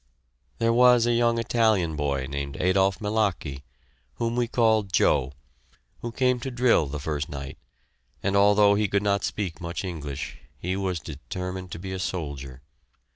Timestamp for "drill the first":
6.49-7.29